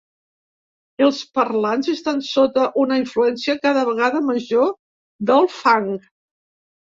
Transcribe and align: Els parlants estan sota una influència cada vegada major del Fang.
Els 1.07 1.17
parlants 1.39 1.89
estan 1.93 2.23
sota 2.29 2.63
una 2.85 2.97
influència 3.01 3.55
cada 3.67 3.83
vegada 3.91 4.21
major 4.31 4.67
del 5.33 5.45
Fang. 5.59 5.93